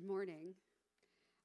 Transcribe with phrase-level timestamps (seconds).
[0.00, 0.54] Good morning.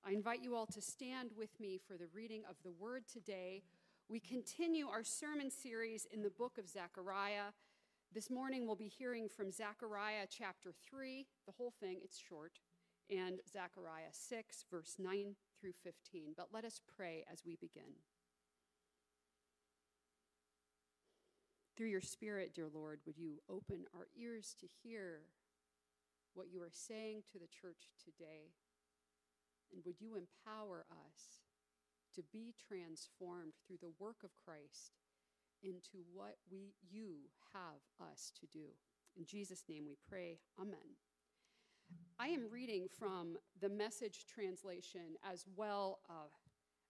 [0.07, 3.63] I invite you all to stand with me for the reading of the word today.
[4.07, 7.51] We continue our sermon series in the book of Zechariah.
[8.13, 12.53] This morning we'll be hearing from Zechariah chapter 3, the whole thing, it's short,
[13.09, 16.33] and Zechariah 6, verse 9 through 15.
[16.37, 17.91] But let us pray as we begin.
[21.75, 25.23] Through your Spirit, dear Lord, would you open our ears to hear
[26.35, 28.53] what you are saying to the church today?
[29.73, 31.41] And would you empower us
[32.15, 34.93] to be transformed through the work of Christ
[35.63, 37.81] into what we you have
[38.11, 38.75] us to do?
[39.17, 40.39] In Jesus' name we pray.
[40.59, 40.99] Amen.
[42.19, 46.31] I am reading from the message translation as well uh,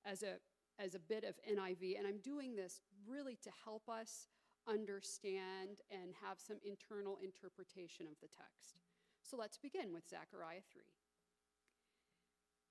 [0.06, 0.36] as, a,
[0.80, 4.28] as a bit of NIV, and I'm doing this really to help us
[4.68, 8.85] understand and have some internal interpretation of the text.
[9.30, 10.84] So let's begin with Zechariah 3.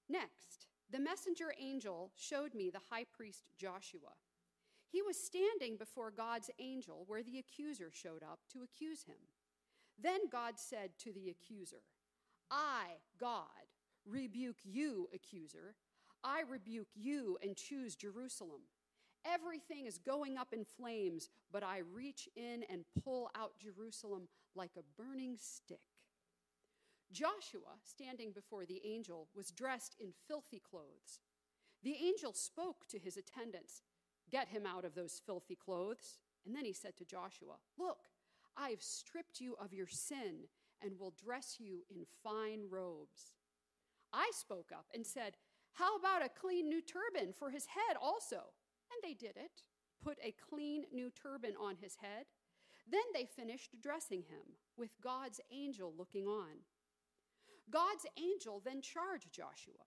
[0.08, 4.14] Next, the messenger angel showed me the high priest Joshua.
[4.88, 9.16] He was standing before God's angel where the accuser showed up to accuse him.
[10.00, 11.82] Then God said to the accuser,
[12.50, 13.46] I, God,
[14.06, 15.74] rebuke you, accuser.
[16.22, 18.60] I rebuke you and choose Jerusalem.
[19.26, 24.72] Everything is going up in flames, but I reach in and pull out Jerusalem like
[24.76, 25.80] a burning stick.
[27.12, 31.20] Joshua, standing before the angel, was dressed in filthy clothes.
[31.82, 33.82] The angel spoke to his attendants,
[34.30, 36.18] Get him out of those filthy clothes.
[36.46, 38.08] And then he said to Joshua, Look,
[38.56, 40.48] I have stripped you of your sin
[40.82, 43.34] and will dress you in fine robes.
[44.12, 45.36] I spoke up and said,
[45.72, 48.36] How about a clean new turban for his head also?
[48.92, 49.62] And they did it,
[50.02, 52.26] put a clean new turban on his head.
[52.90, 56.64] Then they finished dressing him, with God's angel looking on.
[57.70, 59.84] God's angel then charged Joshua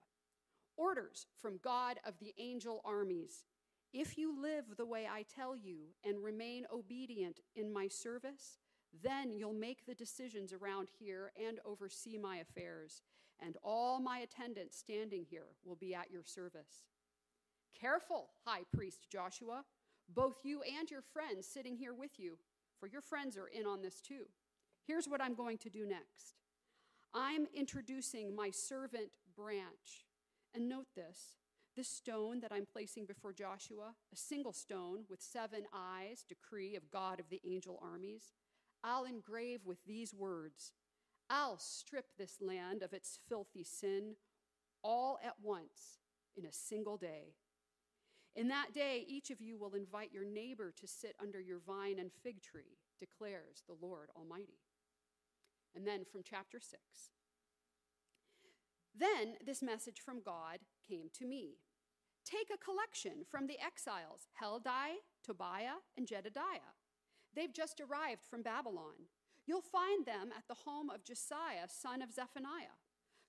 [0.78, 3.44] orders from God of the angel armies.
[3.92, 8.58] If you live the way I tell you and remain obedient in my service,
[9.02, 13.02] then you'll make the decisions around here and oversee my affairs,
[13.40, 16.86] and all my attendants standing here will be at your service.
[17.78, 19.64] Careful, high priest Joshua,
[20.08, 22.38] both you and your friends sitting here with you,
[22.78, 24.26] for your friends are in on this too.
[24.86, 26.37] Here's what I'm going to do next
[27.14, 30.06] I'm introducing my servant branch.
[30.54, 31.34] And note this
[31.76, 36.90] this stone that I'm placing before Joshua, a single stone with seven eyes, decree of
[36.90, 38.32] God of the angel armies,
[38.82, 40.72] I'll engrave with these words
[41.30, 44.14] I'll strip this land of its filthy sin
[44.82, 45.98] all at once
[46.36, 47.34] in a single day.
[48.34, 51.98] In that day, each of you will invite your neighbor to sit under your vine
[51.98, 54.60] and fig tree, declares the Lord Almighty.
[55.74, 56.80] And then from chapter 6.
[58.98, 61.58] Then this message from God came to me
[62.24, 66.76] Take a collection from the exiles, Heldai, Tobiah, and Jedediah.
[67.34, 69.08] They've just arrived from Babylon.
[69.46, 72.76] You'll find them at the home of Josiah, son of Zephaniah.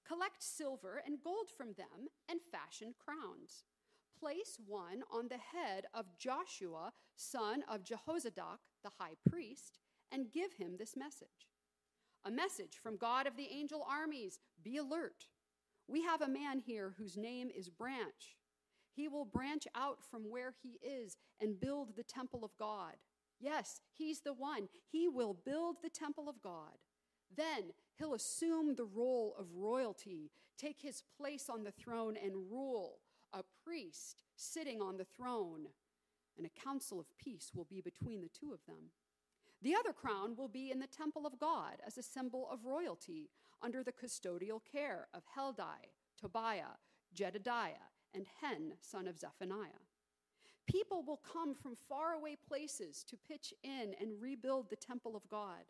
[0.06, 3.64] Collect silver and gold from them and fashion crowns.
[4.20, 9.80] Place one on the head of Joshua, son of Jehozadak, the high priest,
[10.12, 11.49] and give him this message
[12.26, 15.28] a message from God of the angel armies Be alert.
[15.88, 18.38] We have a man here whose name is Branch.
[18.92, 22.96] He will branch out from where he is and build the temple of God.
[23.40, 24.68] Yes, he's the one.
[24.92, 26.78] He will build the temple of God.
[27.36, 33.00] Then he'll assume the role of royalty, take his place on the throne, and rule,
[33.34, 35.68] a priest sitting on the throne.
[36.38, 38.92] And a council of peace will be between the two of them.
[39.62, 43.30] The other crown will be in the temple of God as a symbol of royalty
[43.62, 46.78] under the custodial care of Heldai, Tobiah,
[47.14, 49.84] Jedediah, and Hen, son of Zephaniah.
[50.66, 55.66] People will come from faraway places to pitch in and rebuild the temple of God.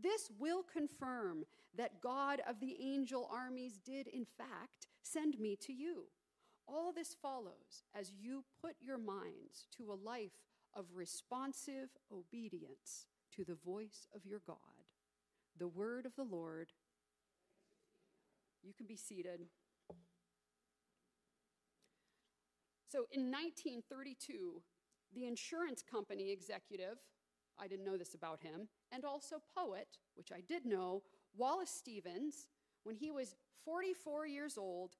[0.00, 1.44] This will confirm
[1.76, 6.04] that God of the angel armies did, in fact, send me to you.
[6.68, 10.42] All this follows as you put your minds to a life
[10.74, 13.06] of responsive obedience
[13.36, 14.56] to the voice of your God.
[15.58, 16.72] The word of the Lord.
[18.62, 19.46] You can be seated.
[22.88, 24.62] So in 1932,
[25.14, 26.98] the insurance company executive,
[27.58, 31.02] I didn't know this about him, and also poet, which I did know,
[31.36, 32.46] Wallace Stevens,
[32.84, 33.34] when he was
[33.64, 34.92] 44 years old,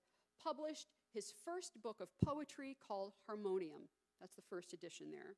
[0.43, 3.88] published his first book of poetry called Harmonium.
[4.21, 5.37] That's the first edition there.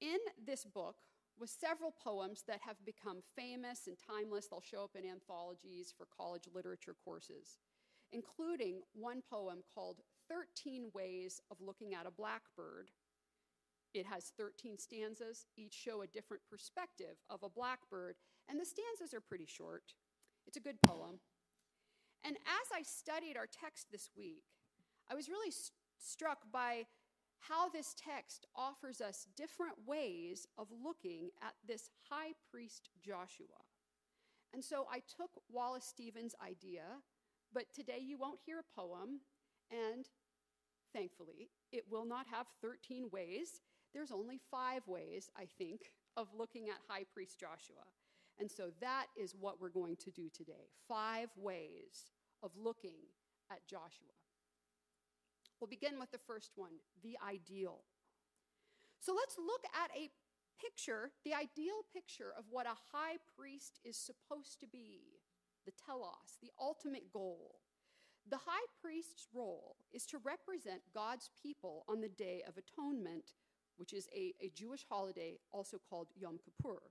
[0.00, 0.96] In this book,
[1.38, 4.46] with several poems that have become famous and timeless.
[4.48, 7.58] They'll show up in anthologies for college literature courses,
[8.12, 12.90] including one poem called 13 Ways of Looking at a Blackbird.
[13.94, 18.16] It has 13 stanzas, each show a different perspective of a blackbird,
[18.48, 19.92] and the stanzas are pretty short.
[20.46, 21.20] It's a good poem.
[22.24, 24.44] And as I studied our text this week,
[25.10, 26.84] I was really st- struck by
[27.48, 33.46] how this text offers us different ways of looking at this high priest Joshua.
[34.54, 36.82] And so I took Wallace Stevens' idea,
[37.52, 39.20] but today you won't hear a poem,
[39.70, 40.06] and
[40.92, 43.60] thankfully, it will not have 13 ways.
[43.94, 47.84] There's only five ways, I think, of looking at high priest Joshua.
[48.38, 52.10] And so that is what we're going to do today five ways
[52.42, 52.96] of looking
[53.50, 54.21] at Joshua.
[55.62, 56.72] We'll begin with the first one
[57.04, 57.84] the ideal.
[58.98, 60.10] So let's look at a
[60.60, 65.20] picture, the ideal picture of what a high priest is supposed to be
[65.64, 67.60] the telos, the ultimate goal.
[68.28, 73.34] The high priest's role is to represent God's people on the Day of Atonement,
[73.76, 76.82] which is a, a Jewish holiday also called Yom Kippur.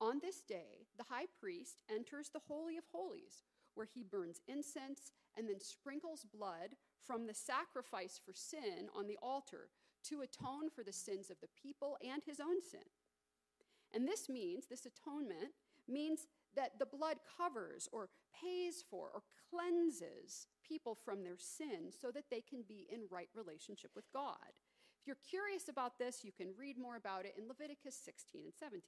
[0.00, 3.44] On this day, the high priest enters the Holy of Holies,
[3.74, 9.18] where he burns incense and then sprinkles blood from the sacrifice for sin on the
[9.22, 9.68] altar
[10.08, 12.84] to atone for the sins of the people and his own sin.
[13.94, 15.52] And this means, this atonement
[15.88, 18.08] means that the blood covers or
[18.40, 23.28] pays for or cleanses people from their sin so that they can be in right
[23.34, 24.52] relationship with God.
[25.00, 28.54] If you're curious about this, you can read more about it in Leviticus 16 and
[28.54, 28.80] 17.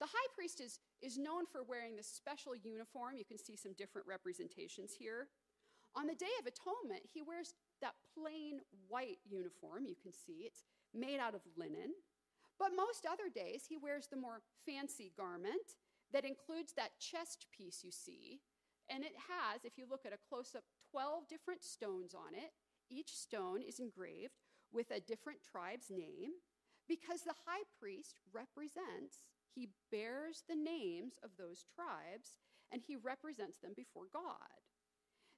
[0.00, 3.16] The high priest is, is known for wearing this special uniform.
[3.16, 5.28] You can see some different representations here.
[5.96, 9.86] On the Day of Atonement, he wears that plain white uniform.
[9.86, 11.94] You can see it's made out of linen.
[12.58, 15.78] But most other days, he wears the more fancy garment
[16.12, 18.40] that includes that chest piece you see.
[18.88, 22.52] And it has, if you look at a close up, 12 different stones on it.
[22.90, 24.42] Each stone is engraved
[24.72, 26.42] with a different tribe's name
[26.88, 29.24] because the high priest represents,
[29.54, 32.36] he bears the names of those tribes
[32.70, 34.63] and he represents them before God.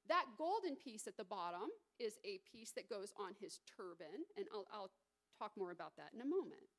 [0.07, 1.67] That golden piece at the bottom
[1.99, 4.91] is a piece that goes on his turban, and I'll, I'll
[5.37, 6.71] talk more about that in a moment.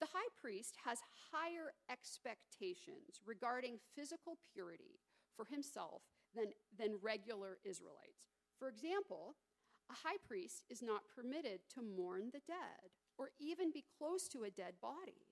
[0.00, 0.98] The high priest has
[1.30, 4.98] higher expectations regarding physical purity
[5.36, 6.02] for himself
[6.34, 8.26] than, than regular Israelites.
[8.58, 9.36] For example,
[9.90, 14.42] a high priest is not permitted to mourn the dead or even be close to
[14.42, 15.28] a dead body.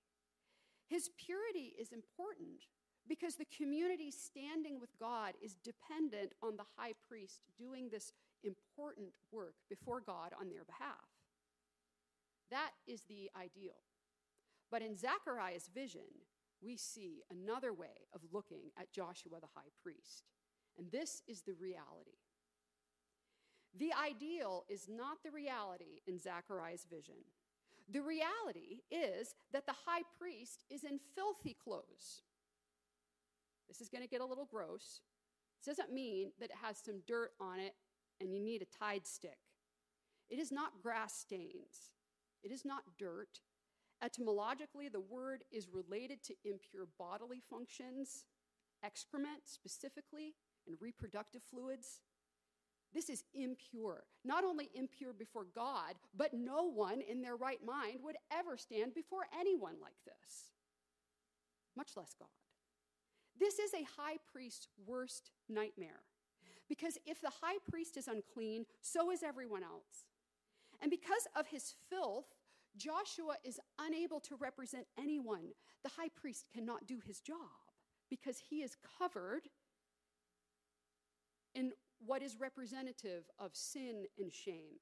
[0.86, 2.66] His purity is important
[3.08, 8.12] because the community standing with God is dependent on the high priest doing this
[8.44, 11.08] important work before God on their behalf.
[12.50, 13.78] That is the ideal.
[14.70, 16.02] But in Zechariah's vision,
[16.62, 20.24] we see another way of looking at Joshua the high priest.
[20.78, 22.18] And this is the reality.
[23.78, 27.14] The ideal is not the reality in Zechariah's vision.
[27.88, 32.22] The reality is that the high priest is in filthy clothes.
[33.70, 35.00] This is going to get a little gross.
[35.64, 37.74] This doesn't mean that it has some dirt on it
[38.20, 39.38] and you need a Tide stick.
[40.28, 41.92] It is not grass stains,
[42.42, 43.40] it is not dirt.
[44.02, 48.24] Etymologically, the word is related to impure bodily functions,
[48.82, 50.34] excrement specifically,
[50.66, 52.00] and reproductive fluids.
[52.94, 54.04] This is impure.
[54.24, 58.94] Not only impure before God, but no one in their right mind would ever stand
[58.94, 60.52] before anyone like this,
[61.76, 62.39] much less God.
[63.40, 66.02] This is a high priest's worst nightmare.
[66.68, 70.06] Because if the high priest is unclean, so is everyone else.
[70.80, 72.26] And because of his filth,
[72.76, 75.52] Joshua is unable to represent anyone.
[75.82, 77.36] The high priest cannot do his job
[78.08, 79.48] because he is covered
[81.54, 81.72] in
[82.04, 84.78] what is representative of sin and shame.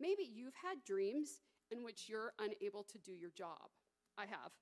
[0.00, 3.68] Maybe you've had dreams in which you're unable to do your job.
[4.16, 4.52] I have.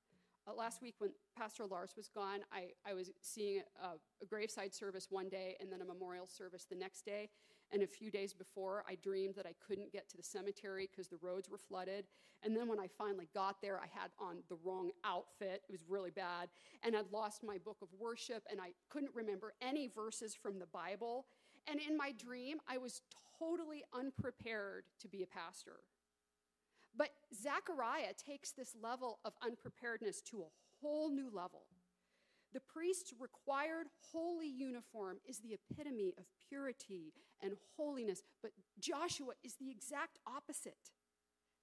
[0.46, 3.90] Uh, last week, when Pastor Lars was gone, I, I was seeing a,
[4.22, 7.28] a, graveside service one day and then a memorial service the next day.
[7.70, 11.06] And a few days before, I dreamed that I couldn't get to the cemetery because
[11.06, 12.06] the roads were flooded.
[12.42, 15.62] And then when I finally got there, I had on the wrong outfit.
[15.68, 16.48] It was really bad.
[16.82, 20.66] And I'd lost my book of worship, and I couldn't remember any verses from the
[20.66, 21.26] Bible.
[21.68, 23.02] And in my dream, I was
[23.38, 25.80] totally unprepared to be a pastor.
[26.96, 31.66] But Zechariah takes this level of unpreparedness to a whole new level.
[32.52, 39.54] The priest's required holy uniform is the epitome of purity and holiness, but Joshua is
[39.54, 40.90] the exact opposite.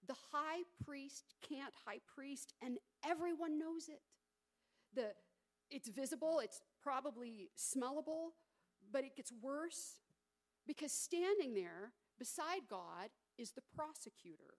[0.07, 4.01] The high priest can't high priest, and everyone knows it.
[4.95, 5.11] The,
[5.69, 8.31] it's visible, it's probably smellable,
[8.91, 9.99] but it gets worse
[10.65, 14.57] because standing there beside God is the prosecutor,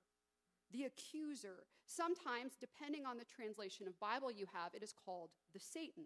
[0.72, 1.66] the accuser.
[1.86, 6.04] Sometimes, depending on the translation of Bible you have, it is called the Satan,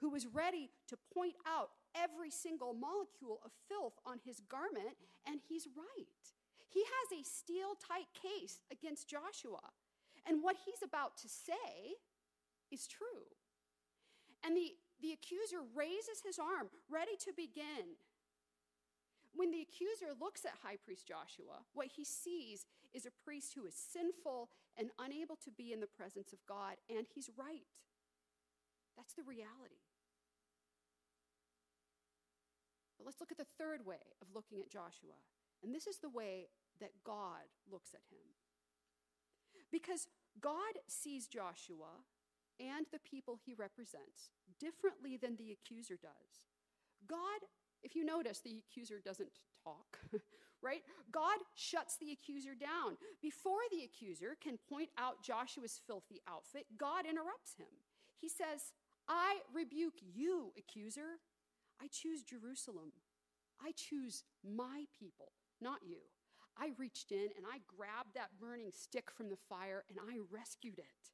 [0.00, 4.94] who is ready to point out every single molecule of filth on his garment,
[5.26, 6.22] and he's right.
[6.68, 9.72] He has a steel tight case against Joshua,
[10.26, 11.96] and what he's about to say
[12.70, 13.26] is true.
[14.44, 17.98] And the, the accuser raises his arm, ready to begin.
[19.34, 23.66] When the accuser looks at high priest Joshua, what he sees is a priest who
[23.66, 27.66] is sinful and unable to be in the presence of God, and he's right.
[28.96, 29.82] That's the reality.
[32.98, 35.14] But let's look at the third way of looking at Joshua.
[35.62, 36.48] And this is the way
[36.80, 38.26] that God looks at him.
[39.70, 40.08] Because
[40.40, 42.02] God sees Joshua
[42.58, 46.48] and the people he represents differently than the accuser does.
[47.08, 47.46] God,
[47.82, 49.30] if you notice, the accuser doesn't
[49.62, 49.98] talk,
[50.62, 50.82] right?
[51.12, 52.96] God shuts the accuser down.
[53.22, 57.72] Before the accuser can point out Joshua's filthy outfit, God interrupts him.
[58.20, 58.72] He says,
[59.08, 61.20] I rebuke you, accuser.
[61.80, 62.92] I choose Jerusalem.
[63.60, 65.98] I choose my people, not you.
[66.56, 70.78] I reached in and I grabbed that burning stick from the fire and I rescued
[70.78, 71.12] it.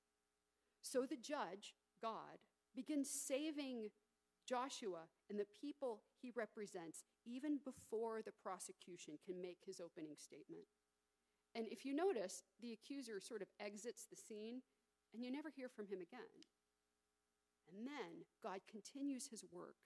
[0.80, 2.40] So the judge, God,
[2.74, 3.90] begins saving
[4.46, 10.66] Joshua and the people he represents even before the prosecution can make his opening statement.
[11.54, 14.60] And if you notice, the accuser sort of exits the scene
[15.12, 16.34] and you never hear from him again.
[17.70, 19.76] And then God continues his work,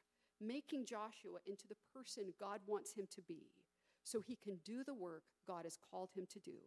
[0.40, 3.52] making Joshua into the person God wants him to be
[4.04, 6.58] so he can do the work God has called him to do.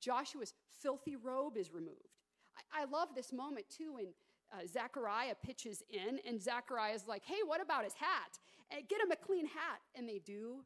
[0.00, 2.18] Joshua's filthy robe is removed.
[2.56, 4.08] I, I love this moment too when
[4.52, 8.38] uh, Zechariah pitches in, and Zechariah is like, hey, what about his hat?
[8.70, 9.80] And get him a clean hat.
[9.94, 10.64] And they do.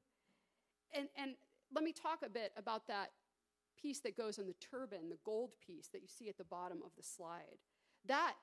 [0.94, 1.32] And, and
[1.74, 3.10] let me talk a bit about that
[3.80, 6.78] piece that goes on the turban, the gold piece that you see at the bottom
[6.84, 7.58] of the slide.
[8.06, 8.34] That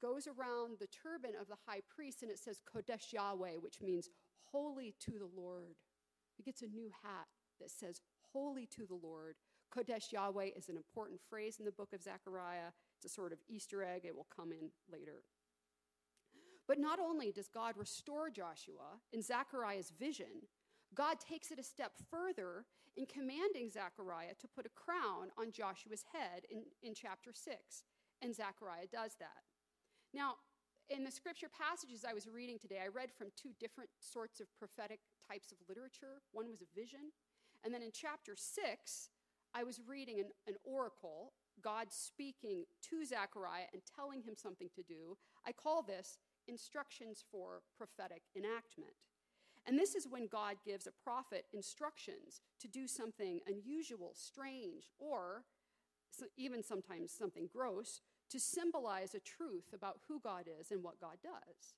[0.00, 4.08] goes around the turban of the high priest, and it says Kodesh Yahweh, which means
[4.44, 5.76] holy to the Lord.
[6.36, 7.26] He gets a new hat
[7.60, 8.00] that says
[8.32, 9.34] holy to the Lord.
[9.74, 12.72] Kodesh Yahweh is an important phrase in the book of Zechariah.
[12.98, 15.22] It's a sort of Easter egg, it will come in later.
[16.66, 20.48] But not only does God restore Joshua in Zechariah's vision,
[20.94, 26.04] God takes it a step further in commanding Zechariah to put a crown on Joshua's
[26.12, 27.56] head in, in chapter 6.
[28.20, 29.46] And Zechariah does that.
[30.12, 30.34] Now,
[30.90, 34.46] in the scripture passages I was reading today, I read from two different sorts of
[34.58, 35.00] prophetic
[35.30, 36.22] types of literature.
[36.32, 37.12] One was a vision.
[37.64, 39.10] And then in chapter 6,
[39.54, 44.82] I was reading an, an oracle, God speaking to Zechariah and telling him something to
[44.82, 45.16] do.
[45.46, 48.94] I call this instructions for prophetic enactment.
[49.66, 55.44] And this is when God gives a prophet instructions to do something unusual, strange, or
[56.36, 58.00] even sometimes something gross
[58.30, 61.74] to symbolize a truth about who God is and what God does.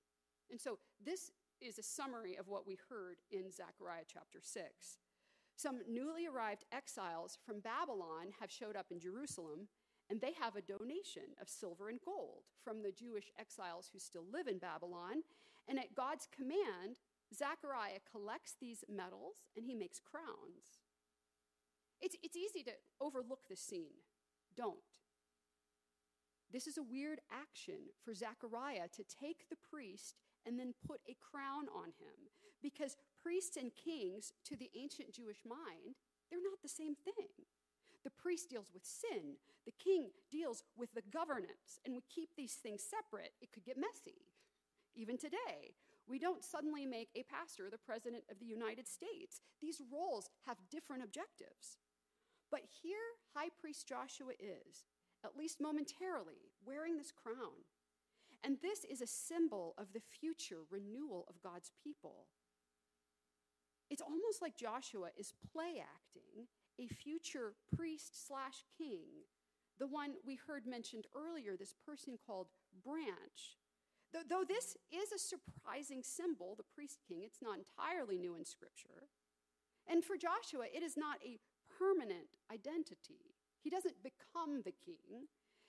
[0.51, 4.65] And so this is a summary of what we heard in Zechariah chapter 6.
[5.61, 9.69] Some newly arrived exiles from Babylon have showed up in Jerusalem,
[10.09, 14.25] and they have a donation of silver and gold from the Jewish exiles who still
[14.33, 15.23] live in Babylon.
[15.69, 17.00] And at God's command,
[17.35, 20.81] Zechariah collects these metals and he makes crowns.
[22.00, 24.00] It's, it's easy to overlook this scene.
[24.57, 24.79] Don't.
[26.50, 31.14] This is a weird action for Zechariah to take the priest and then put a
[31.21, 32.17] crown on him.
[32.62, 35.97] Because priests and kings, to the ancient Jewish mind,
[36.31, 37.29] they're not the same thing.
[38.05, 39.37] The priest deals with sin,
[39.67, 43.33] the king deals with the governance, and we keep these things separate.
[43.43, 44.23] It could get messy.
[44.95, 45.77] Even today,
[46.09, 49.41] we don't suddenly make a pastor the president of the United States.
[49.61, 51.79] These roles have different objectives.
[52.50, 54.85] But here, high priest Joshua is,
[55.25, 57.62] at least momentarily, wearing this crown.
[58.43, 62.27] And this is a symbol of the future renewal of God's people.
[63.91, 66.47] It's almost like Joshua is play acting
[66.81, 69.27] a future priest slash king,
[69.79, 72.49] the one we heard mentioned earlier, this person called
[72.85, 73.59] Branch.
[74.13, 79.09] Though this is a surprising symbol, the priest king, it's not entirely new in Scripture.
[79.89, 81.39] And for Joshua, it is not a
[81.79, 83.37] permanent identity.
[83.63, 85.29] He doesn't become the king.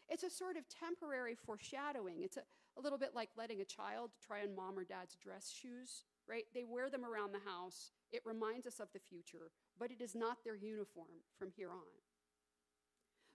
[0.09, 2.21] It's a sort of temporary foreshadowing.
[2.21, 2.43] It's a,
[2.77, 6.45] a little bit like letting a child try on mom or dad's dress shoes, right?
[6.53, 7.91] They wear them around the house.
[8.11, 12.01] It reminds us of the future, but it is not their uniform from here on.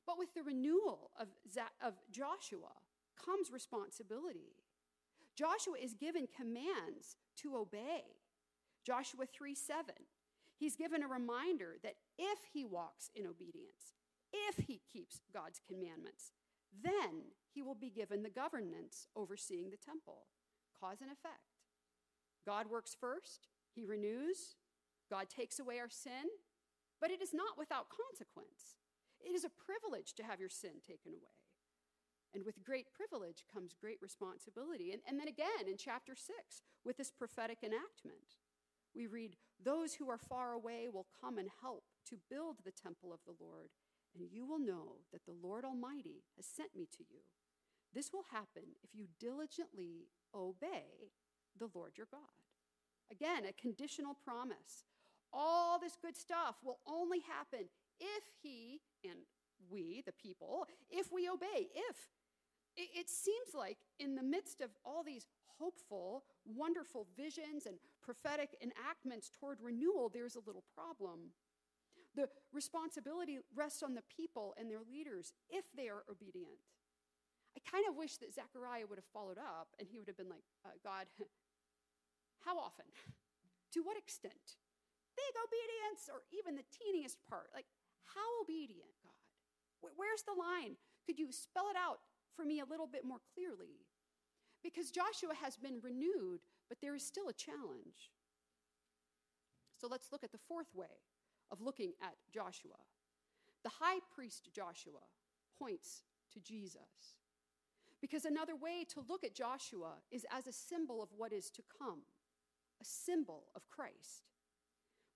[0.06, 1.28] But with the renewal of,
[1.82, 2.72] of Joshua
[3.16, 4.54] comes responsibility.
[5.34, 8.02] Joshua is given commands to obey.
[8.84, 9.94] Joshua 3 7.
[10.58, 13.94] He's given a reminder that if he walks in obedience,
[14.32, 16.32] if he keeps God's commandments,
[16.82, 20.26] then he will be given the governance overseeing the temple.
[20.80, 21.56] Cause and effect.
[22.46, 24.54] God works first, he renews,
[25.10, 26.28] God takes away our sin,
[27.00, 28.76] but it is not without consequence.
[29.20, 31.36] It is a privilege to have your sin taken away.
[32.34, 34.92] And with great privilege comes great responsibility.
[34.92, 36.36] And, and then again in chapter 6,
[36.84, 38.36] with this prophetic enactment,
[38.94, 43.12] we read, Those who are far away will come and help to build the temple
[43.12, 43.70] of the Lord,
[44.14, 47.20] and you will know that the Lord Almighty has sent me to you.
[47.94, 51.12] This will happen if you diligently obey
[51.58, 52.20] the Lord your God.
[53.10, 54.84] Again, a conditional promise.
[55.38, 57.68] All this good stuff will only happen
[58.00, 59.20] if he and
[59.70, 61.96] we, the people, if we obey, if.
[62.78, 65.26] It, seems like in the midst of all these
[65.58, 71.32] hopeful, wonderful visions and prophetic enactments toward renewal, there's a little problem.
[72.14, 76.60] The responsibility rests on the people and their leaders if they are obedient.
[77.56, 80.28] I kind of wish that Zechariah would have followed up and he would have been
[80.28, 81.06] like, uh, God,
[82.44, 82.84] how often?
[83.72, 84.60] to what extent?
[85.16, 87.48] Big obedience or even the teeniest part?
[87.54, 87.66] Like,
[88.04, 89.16] how obedient, God?
[89.96, 90.76] Where's the line?
[91.04, 92.00] Could you spell it out
[92.34, 93.80] for me a little bit more clearly?
[94.62, 98.10] Because Joshua has been renewed, but there is still a challenge.
[99.80, 101.04] So let's look at the fourth way
[101.50, 102.80] of looking at Joshua.
[103.62, 105.04] The high priest Joshua
[105.58, 107.16] points to Jesus.
[108.00, 111.62] Because another way to look at Joshua is as a symbol of what is to
[111.78, 112.00] come,
[112.80, 114.24] a symbol of Christ.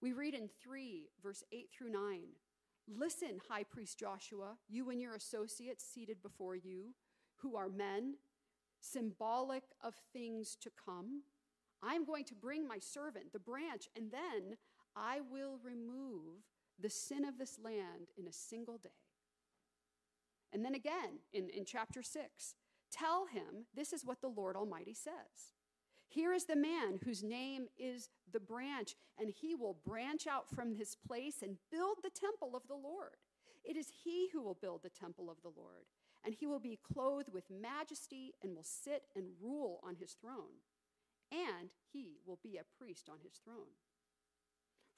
[0.02, 2.21] We read in 3, verse 8 through 9
[2.88, 6.95] Listen, high priest Joshua, you and your associates seated before you,
[7.37, 8.14] who are men,
[8.80, 11.23] symbolic of things to come.
[11.83, 14.56] I'm going to bring my servant, the branch, and then
[14.97, 16.43] I will remove
[16.80, 18.91] the sin of this land in a single day.
[20.52, 22.54] And then again in, in chapter 6,
[22.91, 25.54] tell him this is what the Lord Almighty says.
[26.10, 30.75] Here is the man whose name is the branch, and he will branch out from
[30.75, 33.16] his place and build the temple of the Lord.
[33.64, 35.86] It is he who will build the temple of the Lord,
[36.25, 40.58] and he will be clothed with majesty and will sit and rule on his throne,
[41.30, 43.76] and he will be a priest on his throne.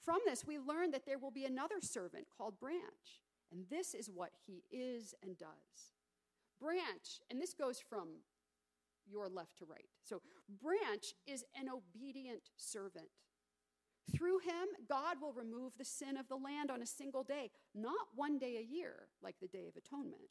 [0.03, 3.21] From this, we learn that there will be another servant called Branch,
[3.51, 5.93] and this is what he is and does.
[6.59, 8.07] Branch, and this goes from
[9.09, 9.85] your left to right.
[10.03, 10.21] So,
[10.61, 13.07] branch is an obedient servant.
[14.13, 18.07] Through him, God will remove the sin of the land on a single day, not
[18.15, 20.29] one day a year, like the Day of Atonement.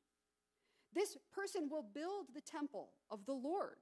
[0.95, 3.79] This person will build the temple of the Lord.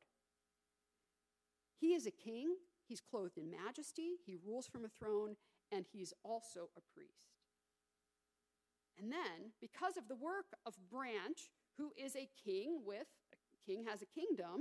[1.80, 2.54] He is a king,
[2.86, 5.34] he's clothed in majesty, he rules from a throne,
[5.72, 7.30] and he's also a priest.
[8.98, 13.84] And then, because of the work of Branch, who is a king with, a king
[13.88, 14.60] has a kingdom,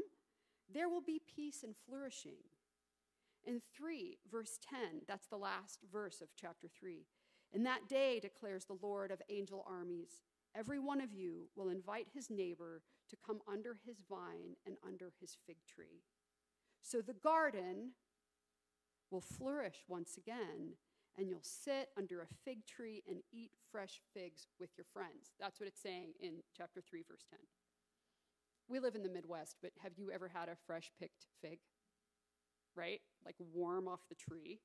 [0.74, 2.38] there will be peace and flourishing.
[3.46, 7.06] In 3, verse 10, that's the last verse of chapter 3.
[7.54, 10.22] In that day, declares the Lord of angel armies,
[10.56, 15.12] every one of you will invite his neighbor to come under his vine and under
[15.20, 16.04] his fig tree.
[16.82, 17.94] So the garden
[19.10, 20.76] will flourish once again,
[21.18, 25.34] and you'll sit under a fig tree and eat fresh figs with your friends.
[25.40, 27.40] That's what it's saying in chapter 3, verse 10.
[28.70, 31.58] We live in the Midwest, but have you ever had a fresh picked fig?
[32.76, 33.02] Right?
[33.26, 34.60] Like warm off the tree.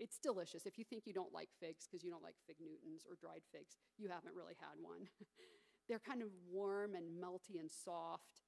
[0.00, 0.64] It's delicious.
[0.64, 3.42] If you think you don't like figs because you don't like fig Newtons or dried
[3.52, 5.08] figs, you haven't really had one.
[5.88, 8.40] They're kind of warm and melty and soft.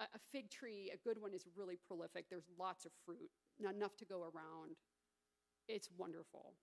[0.00, 2.26] A, a fig tree, a good one, is really prolific.
[2.28, 4.76] There's lots of fruit, not enough to go around.
[5.68, 6.54] It's wonderful.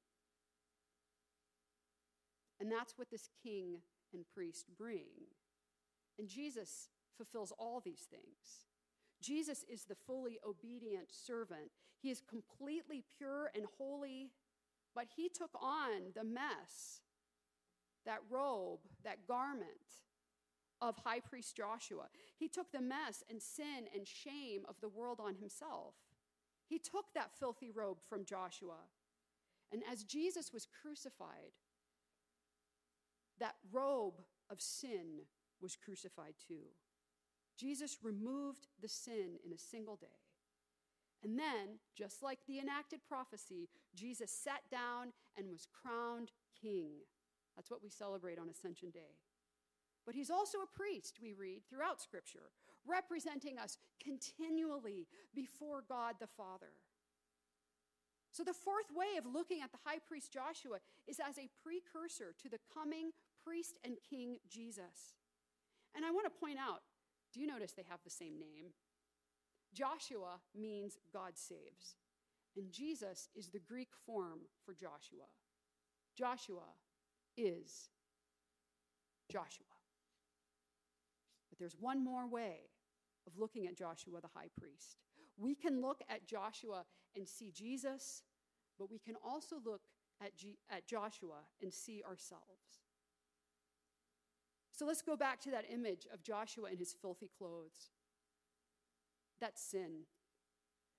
[2.59, 3.79] And that's what this king
[4.13, 5.31] and priest bring.
[6.17, 8.67] And Jesus fulfills all these things.
[9.21, 11.71] Jesus is the fully obedient servant.
[12.01, 14.31] He is completely pure and holy,
[14.93, 17.01] but he took on the mess,
[18.05, 20.03] that robe, that garment
[20.81, 22.07] of high priest Joshua.
[22.37, 25.93] He took the mess and sin and shame of the world on himself.
[26.67, 28.79] He took that filthy robe from Joshua.
[29.71, 31.53] And as Jesus was crucified,
[33.39, 35.21] that robe of sin
[35.61, 36.67] was crucified too.
[37.63, 40.19] Jesus removed the sin in a single day.
[41.23, 46.91] And then, just like the enacted prophecy, Jesus sat down and was crowned king.
[47.55, 49.15] That's what we celebrate on Ascension Day.
[50.05, 52.51] But he's also a priest, we read throughout Scripture,
[52.85, 56.75] representing us continually before God the Father.
[58.33, 62.35] So, the fourth way of looking at the high priest Joshua is as a precursor
[62.41, 63.11] to the coming
[63.45, 65.15] priest and king Jesus.
[65.95, 66.81] And I want to point out
[67.33, 68.73] do you notice they have the same name?
[69.73, 71.95] Joshua means God saves,
[72.55, 75.25] and Jesus is the Greek form for Joshua.
[76.15, 76.75] Joshua
[77.35, 77.89] is
[79.31, 79.65] Joshua.
[81.49, 82.69] But there's one more way
[83.25, 84.97] of looking at Joshua the high priest.
[85.37, 86.83] We can look at Joshua
[87.15, 88.21] and see Jesus,
[88.77, 89.81] but we can also look
[90.21, 92.82] at, G- at Joshua and see ourselves.
[94.73, 97.91] So let's go back to that image of Joshua in his filthy clothes.
[99.39, 100.05] That's sin.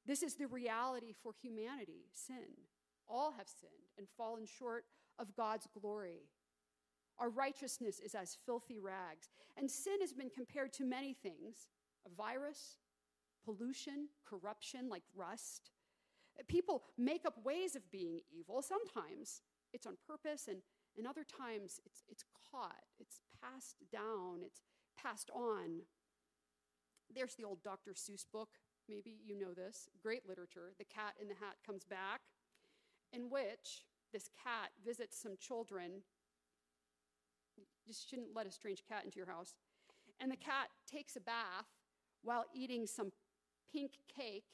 [0.07, 2.67] This is the reality for humanity sin.
[3.09, 4.85] All have sinned and fallen short
[5.19, 6.29] of God's glory.
[7.19, 9.29] Our righteousness is as filthy rags.
[9.57, 11.69] And sin has been compared to many things
[12.07, 12.77] a virus,
[13.45, 15.71] pollution, corruption like rust.
[16.49, 18.63] People make up ways of being evil.
[18.63, 20.59] Sometimes it's on purpose, and,
[20.97, 24.61] and other times it's, it's caught, it's passed down, it's
[25.01, 25.83] passed on.
[27.15, 27.93] There's the old Dr.
[27.93, 28.51] Seuss book.
[28.89, 29.89] Maybe you know this.
[30.03, 30.73] Great literature.
[30.79, 32.21] The Cat in the Hat comes back,
[33.13, 36.03] in which this cat visits some children.
[37.57, 39.55] You just shouldn't let a strange cat into your house.
[40.21, 41.67] And the cat takes a bath
[42.23, 43.13] while eating some
[43.73, 44.45] pink cake,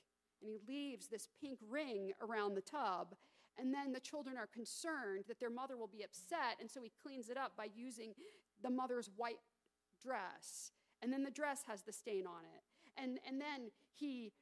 [0.41, 3.15] and he leaves this pink ring around the tub.
[3.59, 6.93] And then the children are concerned that their mother will be upset, and so he
[7.03, 8.15] cleans it up by using
[8.63, 9.41] the mother's white
[10.03, 10.73] dress.
[11.03, 12.63] And then the dress has the stain on it.
[13.03, 14.33] And, and then he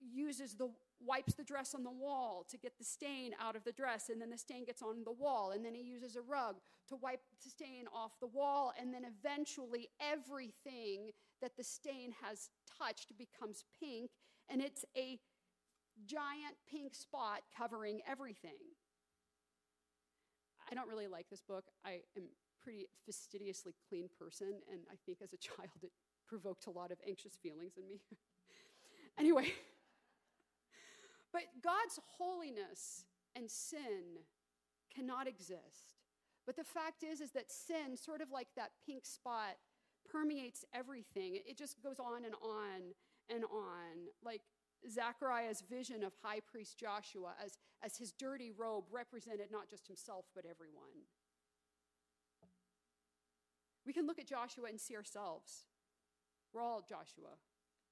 [0.00, 0.70] uses the
[1.04, 4.20] wipes the dress on the wall to get the stain out of the dress, and
[4.20, 6.56] then the stain gets on the wall, and then he uses a rug
[6.88, 12.50] to wipe the stain off the wall, and then eventually everything that the stain has
[12.78, 14.10] touched becomes pink,
[14.48, 15.18] and it's a
[16.06, 18.58] giant pink spot covering everything.
[20.70, 21.64] I don't really like this book.
[21.84, 22.24] I am
[22.62, 25.92] pretty fastidiously clean person, and I think as a child it
[26.26, 28.00] provoked a lot of anxious feelings in me.
[29.18, 29.52] anyway,
[31.32, 34.24] but God's holiness and sin
[34.94, 35.96] cannot exist.
[36.46, 39.56] But the fact is, is that sin, sort of like that pink spot,
[40.10, 41.38] permeates everything.
[41.46, 42.94] It just goes on and on
[43.28, 44.08] and on.
[44.24, 44.40] Like
[44.90, 50.26] Zechariah's vision of high priest Joshua as, as his dirty robe represented not just himself,
[50.34, 51.06] but everyone.
[53.86, 55.64] We can look at Joshua and see ourselves.
[56.52, 57.36] We're all Joshua,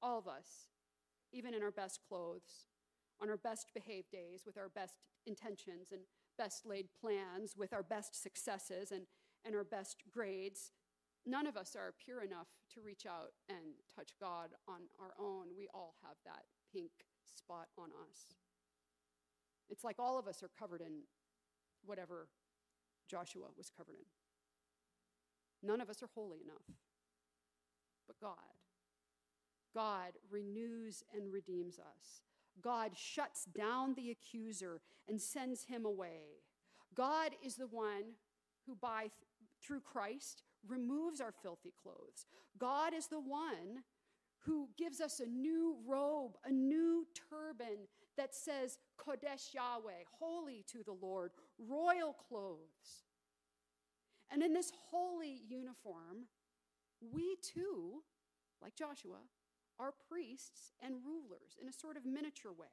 [0.03, 0.69] all of us,
[1.33, 2.69] even in our best clothes,
[3.21, 4.95] on our best behaved days, with our best
[5.27, 6.03] intentions and
[6.39, 9.07] best laid plans, with our best successes and,
[9.45, 10.73] and our best grades.
[11.25, 15.47] None of us are pure enough to reach out and touch God on our own.
[15.57, 16.45] We all have that
[16.77, 16.91] pink
[17.25, 18.35] spot on us.
[19.71, 21.03] It's like all of us are covered in
[21.85, 22.29] whatever
[23.11, 25.69] Joshua was covered in.
[25.69, 26.77] None of us are holy enough,
[28.07, 28.37] but God.
[29.75, 32.23] God renews and redeems us.
[32.63, 36.41] God shuts down the accuser and sends him away.
[36.95, 38.15] God is the one
[38.67, 39.11] who, by
[39.63, 42.27] through Christ, removes our filthy clothes.
[42.59, 43.83] God is the one
[44.41, 50.83] who gives us a new robe, a new turban that says Kodesh Yahweh, holy to
[50.85, 53.05] the Lord, royal clothes.
[54.31, 56.27] And in this holy uniform,
[57.01, 58.03] we too,
[58.63, 59.19] like Joshua,
[59.79, 62.67] are priests and rulers in a sort of miniature way.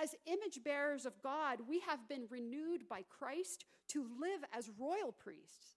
[0.00, 5.12] As image bearers of God, we have been renewed by Christ to live as royal
[5.12, 5.76] priests.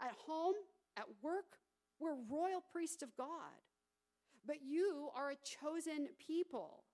[0.00, 0.56] At home,
[0.96, 1.58] at work,
[2.00, 3.28] we're royal priests of God.
[4.46, 6.84] But you are a chosen people,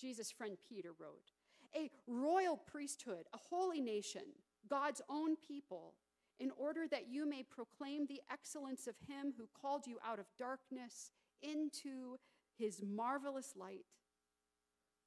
[0.00, 1.32] Jesus' friend Peter wrote.
[1.76, 4.22] A royal priesthood, a holy nation,
[4.70, 5.94] God's own people,
[6.40, 10.26] in order that you may proclaim the excellence of him who called you out of
[10.38, 11.10] darkness
[11.42, 12.16] into
[12.56, 13.84] his marvelous light.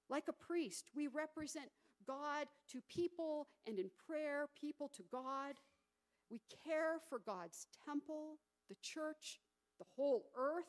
[0.10, 1.70] Like a priest, we represent
[2.06, 5.56] God to people and in prayer, people to God.
[6.30, 8.38] We care for God's temple,
[8.70, 9.40] the church,
[9.80, 10.66] the whole earth.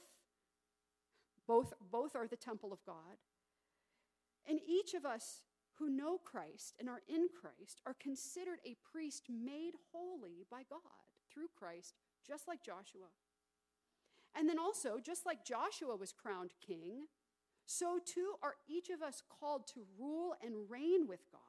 [1.49, 3.19] Both, both are the temple of God.
[4.47, 5.43] And each of us
[5.79, 10.81] who know Christ and are in Christ are considered a priest made holy by God
[11.33, 11.95] through Christ,
[12.27, 13.09] just like Joshua.
[14.37, 17.07] And then also, just like Joshua was crowned king,
[17.67, 21.41] so too are each of us called to rule and reign with God.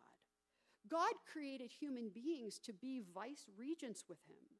[0.89, 4.58] God created human beings to be vice regents with him,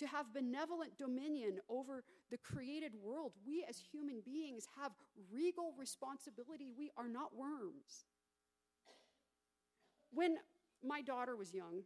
[0.00, 3.32] to have benevolent dominion over the created world.
[3.46, 4.92] We as human beings have
[5.30, 6.70] regal responsibility.
[6.76, 8.06] We are not worms.
[10.10, 10.36] When
[10.82, 11.82] my daughter was young,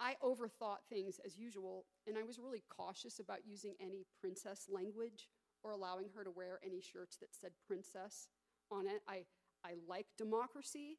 [0.00, 5.28] I overthought things as usual, and I was really cautious about using any princess language
[5.62, 8.26] or allowing her to wear any shirts that said princess
[8.72, 9.02] on it.
[9.08, 9.24] I,
[9.64, 10.98] I like democracy,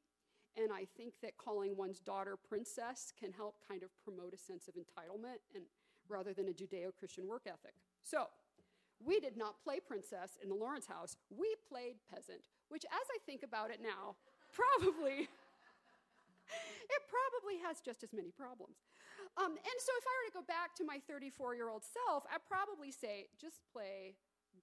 [0.58, 4.68] and I think that calling one's daughter princess can help kind of promote a sense
[4.68, 5.64] of entitlement and
[6.10, 7.74] rather than a Judeo-Christian work ethic.
[8.04, 8.28] So,
[9.04, 11.18] we did not play princess in the Lawrence house.
[11.30, 12.40] We played peasant,
[12.70, 14.16] which as I think about it now,
[14.54, 15.28] probably
[16.94, 18.78] it probably has just as many problems.
[19.38, 22.24] Um, and so, if I were to go back to my 34 year old self,
[22.32, 24.16] I'd probably say just play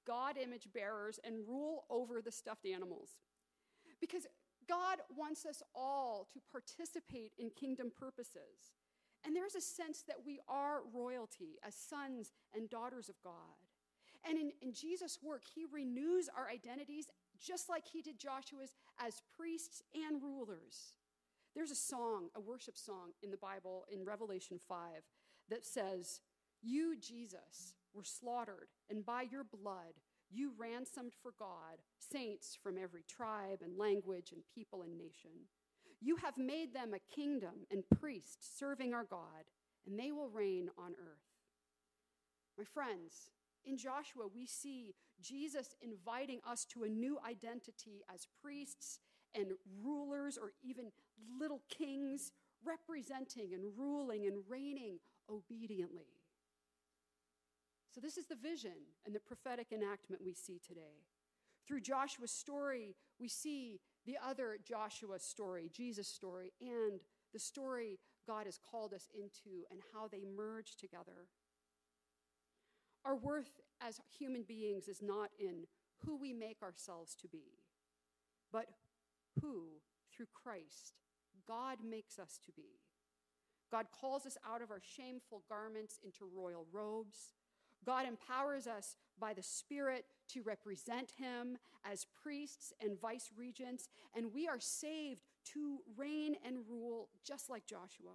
[0.07, 3.17] God image bearers and rule over the stuffed animals.
[4.01, 4.27] Because
[4.71, 8.79] God wants us all to participate in kingdom purposes.
[9.27, 13.67] And there's a sense that we are royalty as sons and daughters of God.
[14.25, 17.09] And in, in Jesus' work, he renews our identities
[17.45, 20.95] just like he did Joshua's as priests and rulers.
[21.55, 24.79] There's a song, a worship song in the Bible in Revelation 5
[25.49, 26.21] that says,
[26.63, 29.95] You, Jesus, were slaughtered, and by your blood
[30.31, 35.31] you ransomed for God saints from every tribe and language and people and nation.
[36.01, 39.51] You have made them a kingdom and priests serving our God,
[39.87, 41.31] and they will reign on earth.
[42.57, 43.31] My friends,
[43.65, 49.01] in Joshua, we see Jesus inviting us to a new identity as priests
[49.35, 50.87] and rulers, or even
[51.39, 52.33] little kings,
[52.65, 54.99] representing and ruling and reigning
[55.31, 56.09] obediently.
[57.93, 61.03] So, this is the vision and the prophetic enactment we see today.
[61.67, 67.01] Through Joshua's story, we see the other Joshua story, Jesus' story, and
[67.33, 71.29] the story God has called us into and how they merge together.
[73.05, 75.65] Our worth as human beings is not in
[76.05, 77.63] who we make ourselves to be,
[78.53, 78.67] but
[79.41, 79.81] who,
[80.15, 80.95] through Christ,
[81.47, 82.79] God makes us to be.
[83.71, 87.35] God calls us out of our shameful garments into royal robes.
[87.85, 94.33] God empowers us by the Spirit to represent Him as priests and vice regents, and
[94.35, 98.13] we are saved to reign and rule just like Joshua.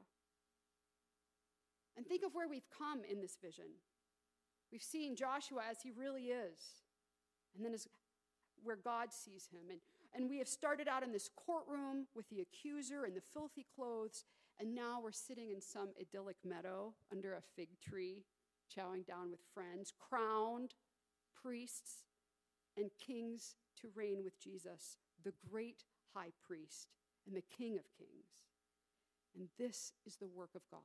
[1.97, 3.65] And think of where we've come in this vision.
[4.71, 6.59] We've seen Joshua as he really is,
[7.55, 7.87] and then as
[8.63, 9.69] where God sees him.
[9.69, 9.79] And,
[10.13, 14.25] and we have started out in this courtroom with the accuser and the filthy clothes,
[14.59, 18.23] and now we're sitting in some idyllic meadow under a fig tree
[18.69, 20.73] chowing down with friends, crowned
[21.41, 22.03] priests
[22.77, 26.87] and kings to reign with Jesus, the great high priest
[27.27, 28.43] and the King of kings.
[29.35, 30.81] And this is the work of God.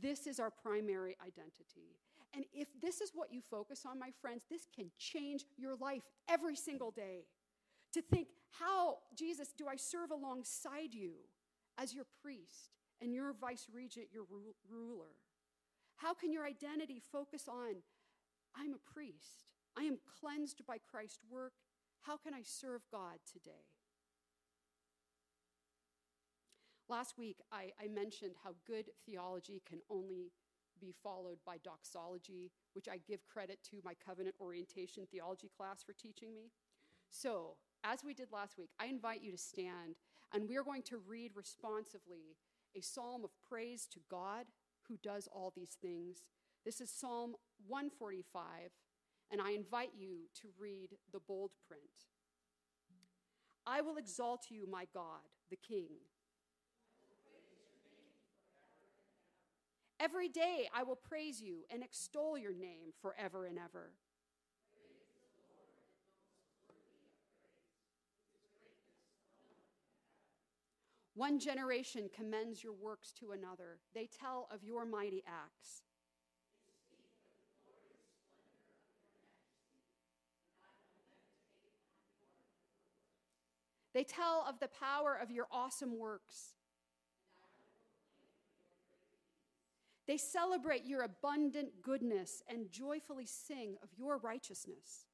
[0.00, 1.96] This is our primary identity.
[2.34, 6.02] And if this is what you focus on, my friends, this can change your life
[6.28, 7.26] every single day.
[7.92, 11.12] To think, how, Jesus, do I serve alongside you
[11.78, 14.24] as your priest and your vice regent, your
[14.68, 15.14] ruler?
[15.96, 17.76] How can your identity focus on,
[18.56, 19.44] I'm a priest,
[19.76, 21.52] I am cleansed by Christ's work?
[22.02, 23.64] How can I serve God today?
[26.88, 30.32] Last week, I, I, mentioned how good theology can only
[30.78, 35.94] be followed by doxology, which I give credit to my covenant orientation theology class for
[35.94, 36.50] teaching me.
[37.08, 39.96] So, as we did last week, I invite you to stand,
[40.34, 42.36] and we are going to read responsively
[42.76, 44.44] a psalm of praise to God
[44.88, 46.24] who does all these things.
[46.64, 47.34] This is Psalm
[47.66, 48.70] 145,
[49.30, 51.82] and I invite you to read the bold print.
[53.66, 55.88] I will exalt you, my God, the King.
[60.00, 63.92] Every day I will praise you and extol your name forever and ever.
[71.14, 73.78] One generation commends your works to another.
[73.94, 75.82] They tell of your mighty acts.
[83.94, 86.54] They tell of the power of your awesome works.
[90.08, 95.06] They celebrate your abundant goodness and joyfully sing of your righteousness.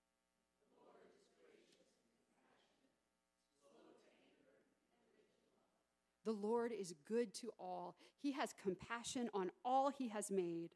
[6.25, 7.97] The Lord is good to all.
[8.21, 10.71] He has compassion on all he has made.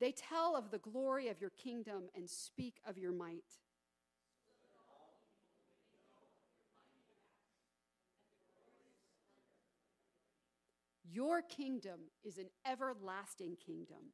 [0.00, 3.44] They tell of the glory of your kingdom and speak of your might.
[11.12, 14.12] Your kingdom is an everlasting kingdom,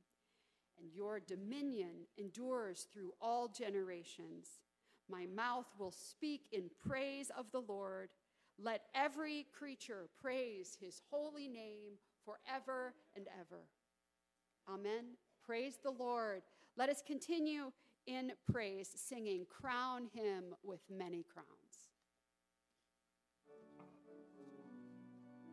[0.80, 4.60] and your dominion endures through all generations.
[5.10, 8.08] My mouth will speak in praise of the Lord.
[8.58, 11.92] Let every creature praise his holy name
[12.24, 13.62] forever and ever.
[14.68, 15.16] Amen.
[15.44, 16.42] Praise the Lord.
[16.76, 17.70] Let us continue
[18.06, 21.65] in praise, singing, Crown him with many crowns.